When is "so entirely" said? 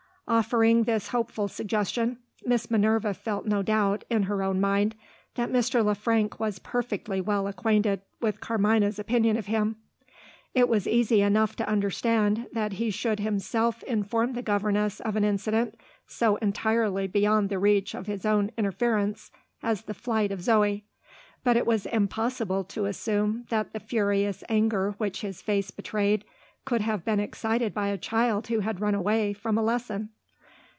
16.07-17.07